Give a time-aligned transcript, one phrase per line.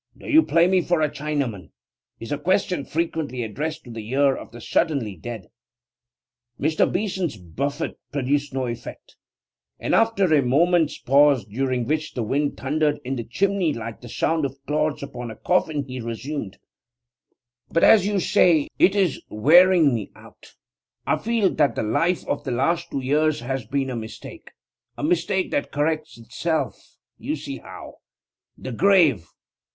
[0.17, 1.69] Do you play me for a Chinaman?
[2.19, 5.51] is a question frequently addressed to the ear of the suddenly dead.
[6.59, 6.91] Mr.
[6.91, 9.15] Beeson's buffet produced no effect,
[9.77, 14.09] and after a moment's pause, during which the wind thundered in the chimney like the
[14.09, 16.57] sound of clods upon a coffin, he resumed:
[17.71, 20.55] 'But, as you say, it is wearing me out.
[21.05, 24.49] I feel that the life of the last two years has been a mistake
[24.97, 27.97] a mistake that corrects itself; you see how.
[28.57, 29.27] The grave!